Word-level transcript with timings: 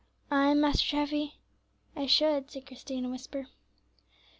"Ay, 0.31 0.55
Master 0.55 0.83
Treffy, 0.83 1.35
I 1.95 2.07
should," 2.07 2.49
said 2.49 2.65
Christie, 2.65 2.97
in 2.97 3.05
a 3.05 3.09
whisper. 3.09 3.49